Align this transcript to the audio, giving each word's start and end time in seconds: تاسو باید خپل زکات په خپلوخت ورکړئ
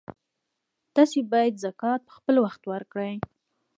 تاسو 0.95 1.17
باید 1.31 1.53
خپل 1.55 1.61
زکات 1.65 2.01
په 2.07 2.11
خپلوخت 2.17 2.61
ورکړئ 2.71 3.13